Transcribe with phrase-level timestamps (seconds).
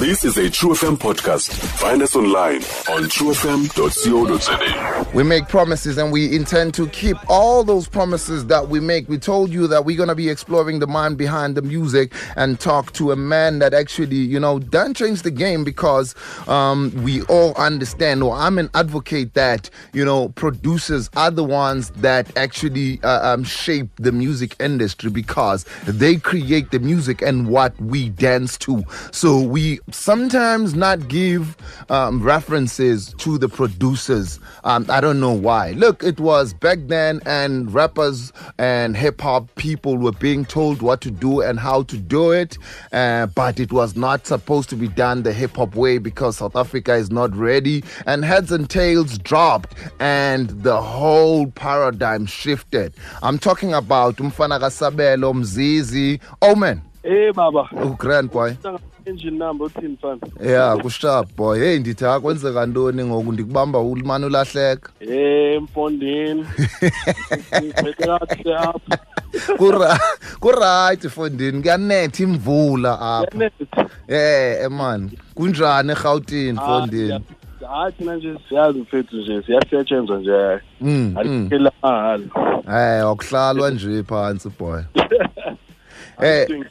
[0.00, 1.50] This is a True FM podcast.
[1.78, 5.10] Find us online on truefm.co.za.
[5.14, 9.10] We make promises and we intend to keep all those promises that we make.
[9.10, 12.58] We told you that we're going to be exploring the mind behind the music and
[12.58, 16.14] talk to a man that actually, you know, done change the game because
[16.48, 21.90] um, we all understand, or I'm an advocate that, you know, producers are the ones
[21.96, 27.78] that actually uh, um, shape the music industry because they create the music and what
[27.82, 28.82] we dance to.
[29.12, 31.56] So we sometimes not give
[31.90, 34.38] um, references to the producers.
[34.64, 35.72] Um, I don't know why.
[35.72, 41.00] Look, it was back then, and rappers and hip hop people were being told what
[41.02, 42.58] to do and how to do it,
[42.92, 46.56] uh, but it was not supposed to be done the hip hop way because South
[46.56, 47.82] Africa is not ready.
[48.06, 52.94] And heads and tails dropped, and the whole paradigm shifted.
[53.22, 56.82] I'm talking about Umfana Kasabelo, Mzizi, Omen.
[57.02, 58.56] Eh baba, Oh, grand boy.
[59.10, 60.20] Engine number uthini mfana?
[60.52, 61.58] ya kushap boy.
[61.60, 64.90] Hey ndithi akwenzeka ntoni ngoku ndikubamba ulimane ulahleka.
[65.00, 66.46] Eh mfondini.
[67.62, 68.98] Ngiphethe kahle apha.
[70.40, 73.50] Kura fondini kuyanetha imvula apha.
[74.08, 77.20] Eh man, kunjani erhawutini Ah, fondini?
[77.70, 80.58] Hayi thina nje siyazi mfethu nje siyasetshenzwa nje.
[80.80, 80.90] Mm.
[80.90, 81.16] mm.
[81.18, 81.72] Aliphela.
[82.68, 84.82] Eh akuhlalwa nje phansi boy.
[86.22, 86.64] Eh Doing.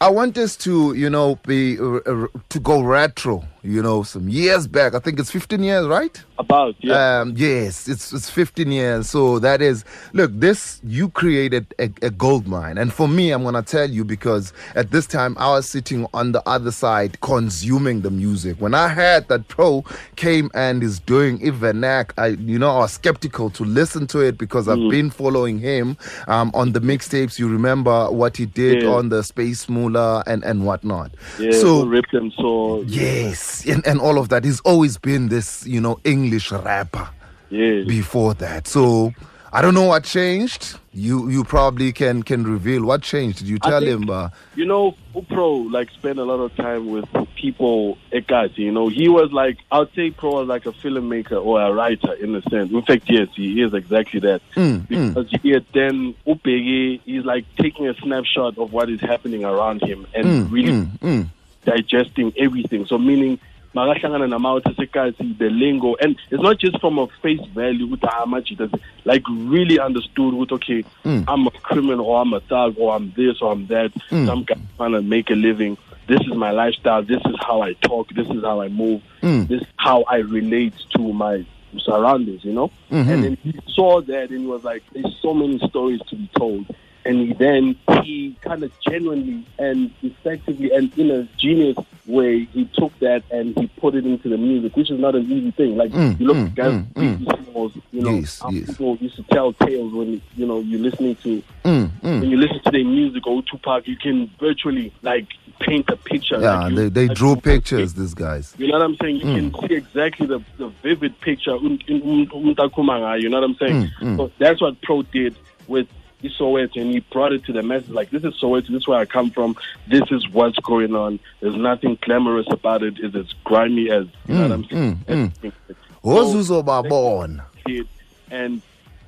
[0.00, 4.28] I- want us to, you know, be uh, uh, to go retro, you know, some
[4.28, 4.94] years back.
[4.94, 6.22] I think it's 15 years, right?
[6.38, 7.20] About yeah.
[7.20, 9.08] Um, yes, it's it's 15 years.
[9.08, 13.42] So that is look, this you created a, a gold mine, and for me, I'm
[13.44, 18.02] gonna tell you because at this time I was sitting on the other side consuming
[18.02, 18.56] the music.
[18.60, 19.84] When I heard that Pro
[20.16, 24.36] came and is doing Ivanak, I you know I was skeptical to listen to it
[24.36, 27.38] because I've been following him um, on the mixtapes.
[27.38, 28.88] You remember what he did Yeah.
[28.90, 31.12] on the Space Moolah and and whatnot.
[31.38, 34.44] yeah, so ripped and so Yes, and, and all of that.
[34.44, 37.08] He's always been this, you know, English rapper
[37.50, 37.84] yeah.
[37.86, 38.66] before that.
[38.66, 39.12] So
[39.52, 40.78] I don't know what changed.
[40.92, 43.38] You you probably can can reveal what changed.
[43.38, 44.10] Did you tell think- him?
[44.10, 44.96] Uh, You know,
[45.28, 48.58] Pro like spent a lot of time with people Ekati.
[48.58, 52.14] You know, he was like I'd say Pro was like a filmmaker or a writer
[52.14, 52.72] in a sense.
[52.72, 54.42] In fact, yes, he is exactly that.
[54.56, 59.82] Mm, because he then Upegi he's like taking a snapshot of what is happening around
[59.82, 61.28] him and mm, really mm, mm.
[61.64, 62.86] Digesting everything.
[62.86, 63.38] So meaning
[63.74, 68.24] makahlangana namawuthi esekhathi the lingo and it's not just from a face value ukuthi how
[68.24, 68.70] much it does
[69.04, 71.24] like really understood ukuthi okay Mm.
[71.26, 74.26] I'm a criminal or I'm a thug or I'm this or I'm that Mm.
[74.26, 75.76] some guy trying to make a living
[76.06, 79.48] this is my lifestyle this is how I talk this is how I move Mm.
[79.48, 81.44] this is how I relate to my
[81.78, 83.08] surroundings you know Mhm.
[83.12, 86.28] and then he saw that and he was like there's so many stories to be
[86.38, 86.64] told
[87.06, 91.76] and he then he kind of genuinely and effectively and in a genius
[92.06, 95.24] way he took that and he put it into the music which is not an
[95.30, 98.66] easy thing like Mm, you look mm, at guys mm, you know Yes, yes.
[98.66, 102.28] people used to tell tales when you know you're listening to Mm, when mm.
[102.28, 105.26] you listen to their music or Tupac you can virtually like
[105.60, 107.94] paint a picture Yeah, like you- they they like drew you- pictures.
[107.94, 108.54] These guys.
[108.58, 109.16] you know what I'm saying?
[109.16, 109.34] You Mm.
[109.54, 111.56] can see exactly the, the vivid picture.
[111.56, 113.76] in- um- You know what I'm saying?
[113.84, 114.16] Mm, mm.
[114.16, 115.36] So that's what Pro did
[115.68, 115.86] with
[116.30, 117.90] Soweto, and he brought it to the masses.
[117.90, 118.68] Like this is Soweto.
[118.68, 119.56] This is where I come from.
[119.88, 121.18] This is what's going on.
[121.40, 122.94] There's nothing glamorous about it.
[122.98, 125.04] It's as grimy as you know what I'm saying.
[125.08, 125.62] mm.
[126.04, 127.44] Uzobabona.
[127.66, 127.88] Kid,
[128.30, 128.62] and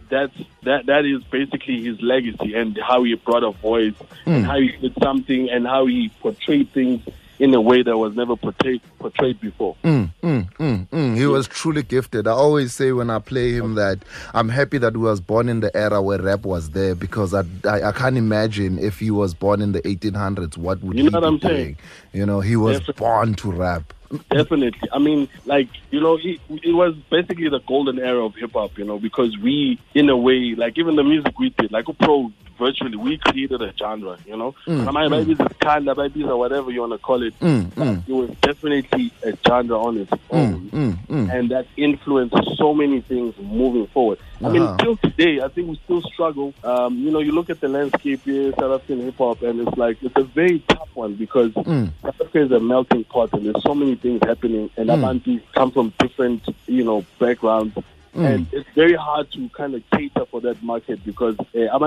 [0.09, 0.87] that's that.
[0.87, 3.95] That is basically his legacy and how he brought a voice
[4.27, 4.37] Mm.
[4.37, 7.03] and how he did something and how he portrayed things
[7.39, 9.77] in a way that was never portrayed portrayed before.
[9.85, 11.17] Mm, mm, mm, mm.
[11.17, 12.27] He was truly gifted.
[12.27, 13.99] I always say when I play him that
[14.35, 17.43] I'm happy that he was born in the era where rap was there because I,
[17.65, 21.11] I, I can't imagine if he was born in the 1800s, what would You he
[21.11, 21.55] know what be I'm doing?
[21.65, 21.77] saying?
[22.13, 23.01] You know, he was Definitely.
[23.01, 23.93] born to rap.
[24.31, 24.89] Definitely.
[24.93, 28.79] I mean, like, you know, it, it was basically the golden era of hip hop,
[28.79, 31.93] you know, because we, in a way, like, even the music we did, like, a
[31.93, 34.55] pro, virtually, we created a genre, you know?
[34.67, 37.39] Mm, Mm, maybe it's kind of, maybe or whatever you want to call it.
[37.41, 40.71] Mm, mm, It was definitely a genre on its own.
[40.71, 41.33] mm, mm, mm.
[41.39, 44.19] And that influenced so many things moving forward.
[44.45, 44.77] I mean, Uh-huh.
[44.79, 46.53] till today, I think we still struggle.
[46.63, 49.77] Um, you know, you look at the landscape here, South African hip hop, and it's
[49.79, 51.91] like it's a very tough one because Mm.
[52.03, 54.95] South Africa is a melting pot, and there's so many things happening, and Mm.
[54.99, 57.75] Abantu come from different, you know, backgrounds.
[58.17, 58.25] Mm.
[58.35, 61.79] And it's very hard to kind of cater for that market because uh,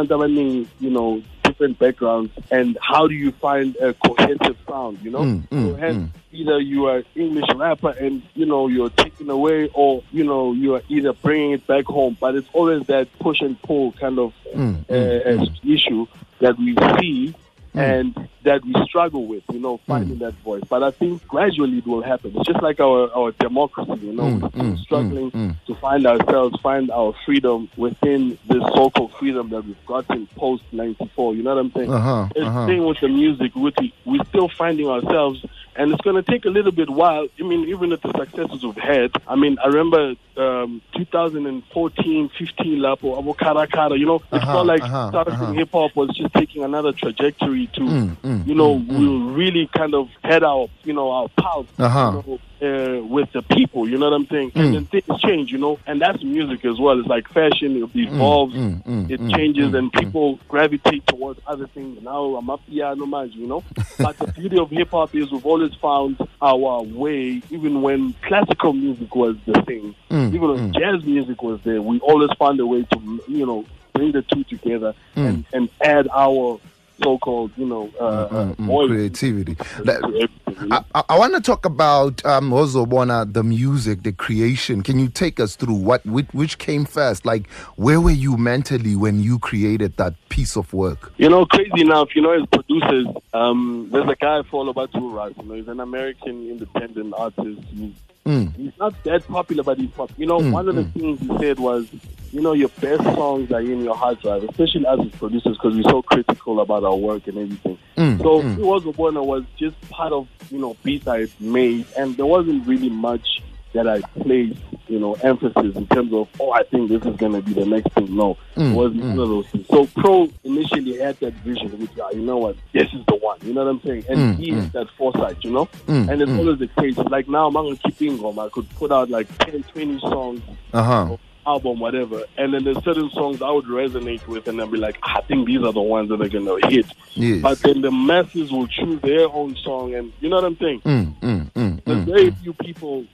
[0.80, 5.00] you know, different backgrounds, and how do you find a cohesive sound?
[5.02, 6.10] You know, Mm, mm, so hence, mm.
[6.32, 10.76] either you are English rapper and you know you're taken away, or you know you
[10.76, 12.16] are either bringing it back home.
[12.20, 16.06] But it's always that push and pull kind of uh, issue
[16.40, 17.34] that we see
[17.74, 20.64] and that we struggle with, you know, finding that voice.
[20.70, 22.32] But I think gradually it will happen.
[22.36, 26.60] It's just like our, our democracy, you know, Mm, mm, struggling mm, to find ourselves,
[26.62, 31.36] find our freedom within this so-called freedom that we've gotten post '94.
[31.36, 31.92] You know what I'm saying?
[31.92, 32.66] Uh-huh, It's uh-huh.
[32.68, 35.44] thing with the music, with the, we're still finding ourselves,
[35.76, 37.28] and it's going to take a little bit while.
[37.40, 39.12] I mean, even with the successes we've had.
[39.28, 44.54] I mean, I remember um, 2014, 15, Lapo, Abo Kara Kara, you know, it Uh-huh,
[44.54, 45.52] felt like uh-huh, starting uh-huh.
[45.54, 48.98] hip hop was just taking another trajectory to, Mm, mm, you know, mm, mm.
[49.00, 51.68] we really kind of head our, you know, our pulse.
[51.78, 52.22] Uh-huh.
[52.26, 54.52] You know, uh, with the people, you know what I'm saying?
[54.52, 54.60] Mm.
[54.62, 57.00] And then things change, you know, and that's music as well.
[57.00, 61.40] It's like fashion, it evolves, mm, mm, it mm, changes, mm, and people gravitate towards
[61.48, 62.02] other things.
[62.04, 63.64] Now I'm a piano man, you know.
[63.98, 68.74] but the beauty of hip hop is we've always found our way, even when classical
[68.74, 69.96] music was the thing,
[70.32, 73.66] Mm, even when jazz music was there, we always found a way to, you know,
[73.94, 76.60] bring the two together and, and add our
[77.02, 79.56] so-called, you know, uh, uh, Mm, mm, voice creativity.
[79.56, 80.84] to Let- everything, you know?
[80.94, 84.84] I, I want to talk about um, Ozobona, the music, the creation.
[84.84, 87.26] Can you take us through what which, which came first?
[87.26, 91.14] Like, where were you mentally when you created that piece of work?
[91.18, 95.10] You know, crazy enough, you know, as producers, um, there's a guy I follow two
[95.10, 95.34] Raz.
[95.38, 97.62] You know, he's an American independent artist.
[97.72, 97.94] He's,
[98.30, 98.56] Mm.
[98.56, 100.12] he's not that popular, but he's pop.
[100.18, 100.94] You know, Mm, one of the mm.
[100.94, 101.88] things he said was,
[102.32, 105.90] you know, your best songs are in your hard drive, especially as producers, because we're
[105.90, 107.78] so critical about our work and everything.
[107.98, 108.56] Mm, so, mm.
[108.56, 112.28] He Was a Warner was just part of, you know, beats I made, and there
[112.28, 113.42] wasn't really much
[113.74, 117.34] that I placed, you know, emphasis in terms of, oh, I think this is going
[117.34, 118.16] to be the next thing.
[118.16, 119.10] No, Mm, wasn't mm.
[119.10, 119.68] one of those things.
[119.68, 123.38] So Pro initially had that vision, which, ah, you know what, this is the one.
[123.44, 124.06] You know what I'm saying?
[124.10, 124.72] And Mm, he mm.
[124.72, 125.66] that foresight, you know?
[125.88, 126.40] Mm, and it's mm.
[126.40, 126.98] always the case.
[126.98, 128.44] Like now, I'm going to keep Ingom.
[128.44, 130.42] I could put out like 10, 20 songs,
[130.74, 131.18] Uh huh.
[131.46, 132.24] album, whatever.
[132.38, 135.22] And then there's certain songs I would resonate with, and I'd be like, ah, I
[135.22, 136.88] think these are the ones that are going to hit.
[137.14, 137.42] Yes.
[137.44, 140.82] But then the masses will choose their own song, and you know what I'm saying?
[140.82, 143.06] Mm, mm, mm, There's mm, very few people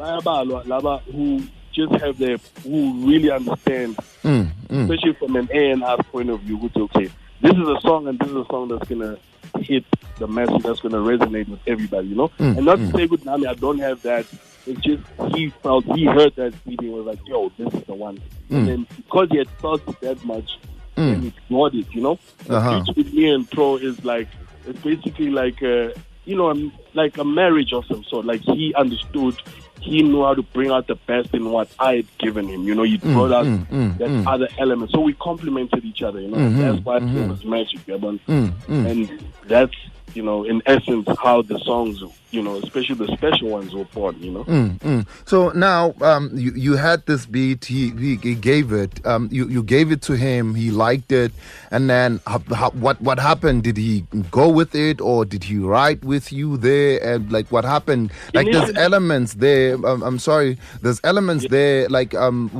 [0.00, 1.42] bayabalwa, laba, who
[1.72, 4.82] just have their who really understand, mm, mm.
[4.82, 6.56] especially from an A and R point of view.
[6.56, 7.08] Which okay,
[7.40, 9.16] this is a song and this is a song that's gonna
[9.60, 9.84] hit
[10.18, 12.28] the message, that's gonna resonate with everybody, you know.
[12.38, 12.90] Mm, and not mm.
[12.90, 14.26] to say good Nami, I don't have that.
[14.66, 15.02] It's just
[15.34, 18.16] he felt he heard that CD and was like, "Yo, this is the one."
[18.50, 18.56] Mm.
[18.56, 20.58] And then because he had felt it that much,
[20.96, 21.12] Mm.
[21.14, 22.18] and he ignored it, you know.
[22.46, 22.84] The Uh-huh.
[22.96, 24.28] with me and Pro is like
[24.66, 25.94] it's basically like a
[26.26, 26.52] you know
[26.94, 28.26] like a marriage of some sort.
[28.26, 29.36] Like he understood,
[29.80, 32.62] he knew how to bring out the best in what I had given him.
[32.64, 34.26] You know, he brought out mm, mm, that mm.
[34.26, 36.20] other element, so we complemented each other.
[36.20, 37.24] You know, Mhm, that's why mhm.
[37.24, 38.90] it was magic, Mm, mm.
[38.90, 39.74] and that's
[40.14, 44.16] you know in essence how the songs, you know, especially the special ones were born.
[44.20, 44.44] You know.
[44.44, 45.06] Mm, mm.
[45.24, 47.64] So now um, you you had this beat.
[47.64, 49.04] He he, he gave it.
[49.06, 50.54] Um, you you gave it to him.
[50.54, 51.32] He liked it,
[51.70, 53.62] and then how, how, what what happened?
[53.62, 57.02] Did he go with it, or did he write with you there?
[57.02, 58.10] And like what happened?
[58.34, 59.69] Like there's elements there.
[59.74, 60.58] Um, I'm sorry.
[60.82, 61.88] There's elements there.
[61.88, 62.50] Like um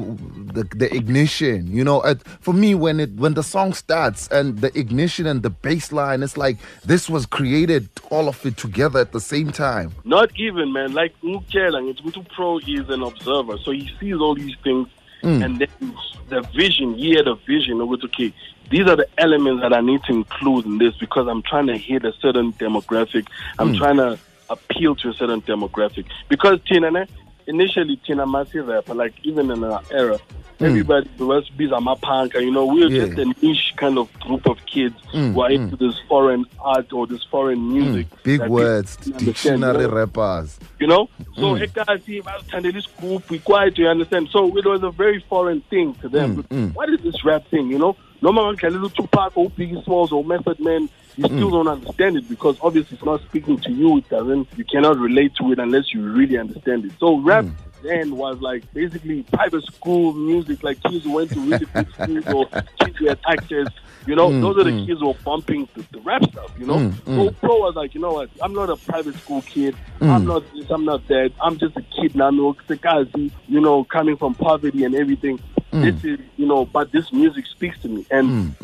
[0.54, 1.66] the the ignition.
[1.68, 5.42] You know, at, for me when it when the song starts and the ignition and
[5.42, 9.50] the bass line, it's like this was created all of it together at the same
[9.52, 9.92] time.
[10.04, 10.92] Not even, man.
[10.92, 14.88] Like Ngutu Pro is an observer, so he sees all these things,
[15.22, 15.44] Mm.
[15.44, 15.94] and then
[16.30, 16.94] the vision.
[16.94, 17.92] He had a vision of.
[17.92, 18.32] Okay,
[18.70, 21.76] these are the elements that I need to include in this because I'm trying to
[21.76, 23.26] hit a certain demographic.
[23.58, 24.18] I'm trying to
[24.50, 26.06] appeal to a certain demographic.
[26.28, 27.06] Because Tina,
[27.46, 30.18] initially Tina massive rapper, like even in our era,
[30.60, 31.48] everybody was
[31.82, 33.06] my punk, and you know, we were Yeah.
[33.06, 35.54] just a niche kind of group of kids Mm, who are mm.
[35.54, 38.06] into this foreign art or this foreign music.
[38.22, 39.88] Big words, understand, you know?
[39.88, 40.58] rappers.
[40.78, 41.08] you know.
[41.36, 41.66] So Mm.
[41.72, 44.28] bathandela isigubhu we quiet you understand.
[44.30, 46.42] So it was a very foreign thing to them.
[46.42, 46.74] Mm, mm.
[46.74, 47.96] What is this rap thing, you know?
[48.22, 51.36] Noma ngidlalela uTupac or Biggie Smalls or Method Man, you Mm.
[51.36, 53.98] still don't understand it because obviously it's not speaking to you.
[53.98, 54.48] It doesn't.
[54.56, 56.92] You cannot relate to it unless you really understand it.
[56.98, 57.44] So rap.
[57.44, 57.52] Mm.
[57.82, 62.26] Then was like basically private school music, like kids who went to really good schools
[62.26, 62.44] or
[62.78, 63.68] kids who had access.
[64.06, 64.86] You know, Mm, those are the mm.
[64.86, 66.52] kids who were bumping the, the rap stuff.
[66.58, 67.40] You know, Mm, so mm.
[67.40, 68.28] Pro was like, you know what?
[68.42, 69.74] I'm not a private school kid.
[70.02, 70.68] I'm not this.
[70.70, 71.32] I'm not that.
[71.40, 72.28] I'm just a kid now.
[72.28, 75.40] No, Sekazi, you know, coming from poverty and everything.
[75.72, 78.54] This is, you know, but this music speaks to me, and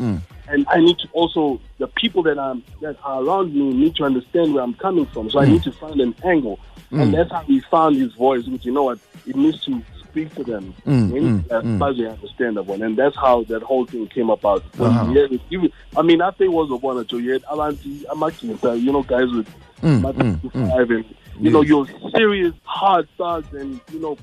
[0.49, 4.03] and I need to also the people that I'm that are around me need to
[4.03, 5.29] understand where I'm coming from.
[5.29, 5.51] So I Mm.
[5.51, 6.59] need to find an angle,
[6.91, 7.01] Mm.
[7.01, 8.45] and that's how we found his voice.
[8.47, 10.73] Which you know what, it needs to speak to them.
[10.87, 11.79] Mm, They mm, need to have mm.
[11.79, 14.63] fuzzy understandable, and that's how that whole thing came about.
[14.79, 15.05] Uh-huh.
[15.11, 17.43] we had it, even, I mean, after it was a one or two, you had
[17.43, 19.47] Alanti, Amakisa, you know, guys with
[19.83, 21.05] Mm, mm, five and
[21.39, 21.69] you know Yes.
[21.69, 24.17] your serious hard thugs and you know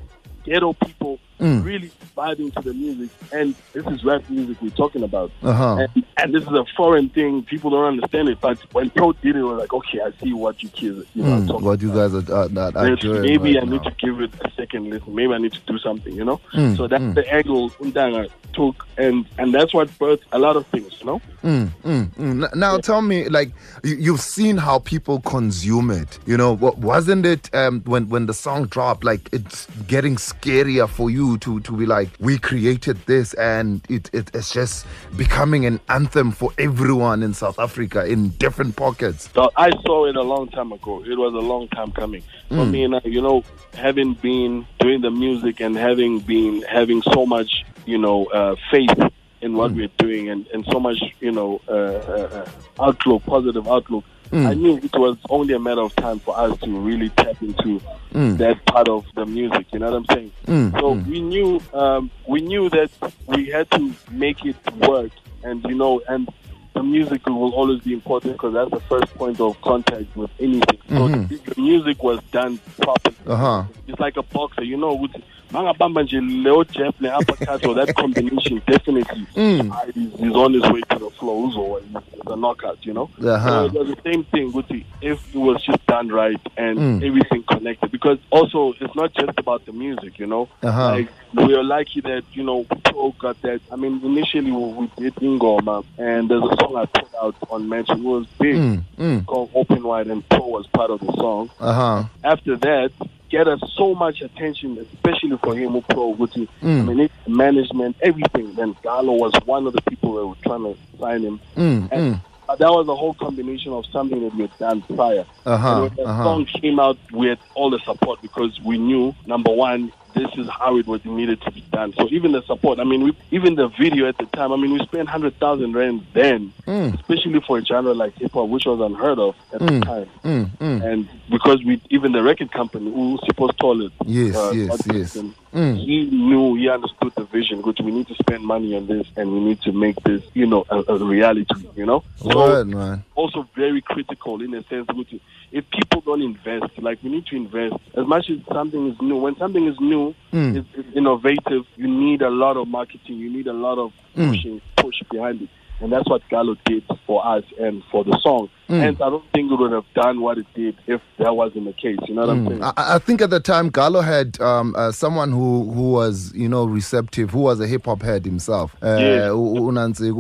[0.44, 3.10] ghetto people really buying into the music.
[3.32, 5.30] And this is rap music we're talking about.
[5.42, 5.86] Uh-huh.
[5.94, 7.42] And, and this is a foreign thing.
[7.42, 8.40] People don't understand it.
[8.40, 11.34] But when Pro did it, we're like, okay, I see what you kids, you know,
[11.34, 13.90] Mm, talking what you guys are, are There's- doing maybe right I need now.
[13.90, 15.14] to give it a second listen.
[15.14, 16.40] Maybe I need to do something, you know.
[16.52, 17.14] Mm, so that's mm.
[17.14, 21.20] the angle Undanga took, and and that's what birthed a lot of things, you know.
[21.42, 22.54] Mm, mm, mm.
[22.54, 23.50] Now tell me, like
[23.82, 26.18] you, you've seen how people consume it.
[26.26, 29.02] You know, wasn't it um, when when the song dropped?
[29.04, 34.10] Like it's getting scarier for you to to be like, we created this, and it,
[34.12, 39.30] it it's just becoming an anthem for everyone in South Africa in different pockets.
[39.34, 41.02] So I saw it a long time ago.
[41.04, 42.22] It was a long time coming.
[42.48, 47.02] For me, and I, you know, having been doing the music and having been having
[47.02, 48.94] so much, you know, uh, faith
[49.40, 52.46] in what we're doing and, and so much, you know, uh, uh,
[52.78, 54.04] uh, outlook, positive outlook.
[54.34, 57.80] I knew it was only a matter of time for us to really tap into
[58.12, 59.66] that part of the music.
[59.72, 60.32] You know what I'm saying?
[60.46, 62.90] Mm, so we knew um, we knew that
[63.26, 64.56] we had to make it
[64.88, 65.12] work,
[65.42, 66.28] and you know, and
[66.74, 70.78] the music will always be important because that's the first point of contact with anything.
[70.88, 73.16] So the, the music was done properly.
[73.26, 73.64] Uh huh.
[73.86, 74.94] It's like a boxer, you know.
[74.94, 75.12] With
[75.58, 79.70] Mangabamba nje Leo Jeff ne uppercut or that combination definitely Mm.
[79.70, 81.80] uh, he's, on his way to the floor or
[82.26, 83.08] the knockout, you know.
[83.24, 83.48] Uh-huh.
[83.48, 86.78] So it was the same thing with the if it was just done right and
[86.78, 87.06] Mm.
[87.06, 87.90] everything connected.
[87.92, 90.48] Because also it's not just about the music, you know.
[90.62, 90.90] Uh-huh.
[90.90, 93.60] Like we are lucky that you know Pro got that.
[93.72, 97.68] I mean, initially we, we did Ingoma, and there's a song I put out on
[97.68, 97.98] Mention.
[97.98, 99.26] It was big Mm, mm.
[99.26, 102.04] called Open Wide, and Pro was part of the song Uh huh.
[102.24, 102.90] after that
[103.34, 106.86] get us so much attention, especially for him, Pro, which is, I Mm.
[106.88, 107.14] mean, it's
[107.44, 108.46] management, everything.
[108.54, 111.36] Then Gallo was one of the people that were trying to sign him.
[111.56, 112.20] Mm, And mm.
[112.48, 115.24] uh, that was a whole combination of something that we had done prior.
[115.44, 116.24] Uh-huh, And when the uh-huh.
[116.26, 120.48] song came out, we had all the support because we knew, number one, this is
[120.48, 121.92] how it was needed to be done.
[121.98, 124.72] So even the support, I mean, we, even the video at the time, I mean,
[124.72, 126.94] we spent 100,000 rand then, Mm.
[126.94, 130.50] especially for a genre like hip hop, which was unheard of at the time Mm,
[130.58, 130.82] mm.
[130.84, 135.16] and because we even the record company who supposed told it Yes, uh, yes, yes.
[135.54, 135.76] Mm.
[135.78, 139.32] he knew he understood the vision which we need to spend money on this and
[139.32, 143.04] we need to make this you know a, a reality you know so man.
[143.14, 145.14] also very critical in a sense which
[145.52, 149.16] if people don't invest like we need to invest as much as something is new
[149.16, 150.56] when something is new Mm.
[150.56, 154.30] it's, it's innovative you need a lot of marketing you need a lot of Mm.
[154.30, 155.48] pushing push behind it
[155.80, 158.48] and that's what Gallo did for us and for the song.
[158.68, 158.88] Mm.
[158.88, 161.72] And I don't think it would have done what it did if that wasn't the
[161.72, 161.98] case.
[162.08, 162.62] You know what I'm saying?
[162.62, 166.48] I, I think at the time Gallo had um, uh, someone who who was you
[166.48, 168.74] know receptive, who was a hip hop head himself.
[168.82, 169.30] Uh,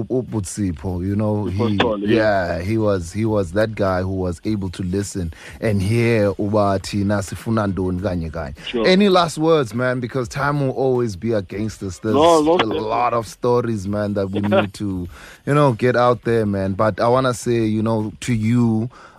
[0.04, 1.76] Ubutsipho, you know, he
[2.14, 2.58] yeah.
[2.58, 7.04] yeah, he was he was that guy who was able to listen and hear ubathi
[7.04, 8.54] nasifuna ntoni kanye kanye.
[8.66, 8.86] Sure.
[8.86, 10.00] Any last words, man?
[10.00, 11.98] Because time will always be against us.
[11.98, 15.08] There's No, most a lot of stories, man, that we need to
[15.46, 16.74] you know get out there, man.
[16.74, 18.43] But I wanna say, you know, to you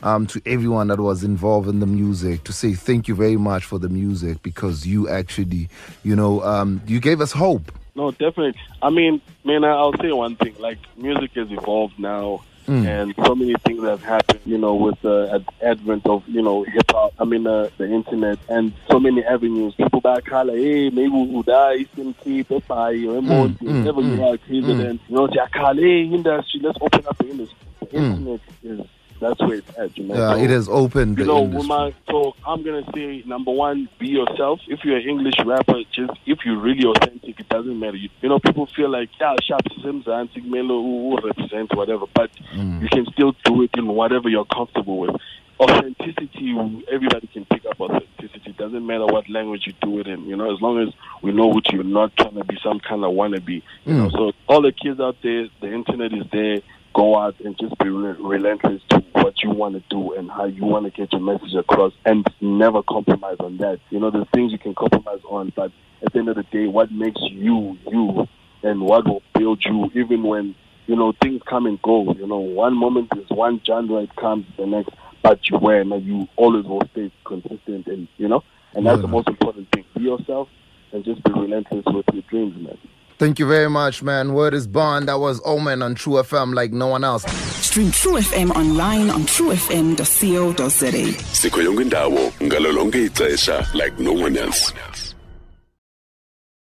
[0.03, 3.63] um, to everyone that was involved in the music to say thank you very much
[3.65, 5.69] for the music because you actually,
[6.03, 7.71] you know, um, you gave us hope.
[7.95, 8.59] No, definitely.
[8.81, 10.55] I mean, man, I'll say one thing.
[10.59, 12.83] Like, music has evolved now, Mm.
[12.87, 14.39] and so many things have happened.
[14.43, 17.13] You know, with the advent of you know hip hop.
[17.19, 19.75] I mean, uh, the internet and so many avenues.
[19.75, 24.25] People back holla, hey, maybe we die, Eastern Cape, Epai, Emoji, mm, never mm, get
[24.27, 24.99] out, president.
[25.07, 27.57] You know, they call, hey, industry, let's open up the industry.
[27.81, 28.09] The Mm.
[28.17, 28.79] internet is
[29.27, 29.97] that's where it's at.
[29.97, 31.67] You know, Yeah, So- it has opened the you know, industry.
[31.69, 31.93] woman.
[32.11, 34.59] So I'm gonna say number one, be yourself.
[34.67, 37.97] If you're an English rapper, just if you're really authentic, it doesn't matter.
[37.97, 42.29] You, you know, people feel like yeah, sharp Sims, antique Melo, who represent whatever, but
[42.55, 42.81] Mm.
[42.83, 45.15] you can still do it in whatever you're comfortable with.
[45.57, 46.53] Authenticity,
[46.91, 48.49] everybody can pick up authenticity.
[48.51, 50.25] It doesn't matter what language you do it in.
[50.25, 50.89] You know, as long as
[51.21, 53.61] we know what you're not trying to be some kind of wannabe.
[53.85, 54.11] You know, Mm.
[54.11, 56.59] so all the kids out there, the internet is there.
[56.95, 60.45] Go out and just be re- relentless to what you want to do and how
[60.45, 63.79] you want to get your message across, and never compromise on that.
[63.89, 65.71] You know, there's things you can compromise on, but
[66.01, 68.27] at the end of the day, what makes you you,
[68.63, 70.55] and what will build you, even when
[70.87, 72.13] you know things come and go.
[72.13, 76.29] You know, one moment is one genre, it comes the next, but you when you
[76.37, 78.41] always will stay consistent, and you know,
[78.73, 79.01] and that's Yeah.
[79.01, 79.83] the most important thing.
[79.97, 80.47] Be yourself
[80.93, 82.77] and just be relentless with your dreams, man.
[83.17, 84.33] Thank you very much, man.
[84.33, 85.07] Word is bond.
[85.07, 87.23] That was Omen on True FM like no one else.
[87.65, 90.91] Stream True FM online on truefm.co.za.
[91.33, 94.73] sikho yonke indawo ngalo lonke ixesha like no one else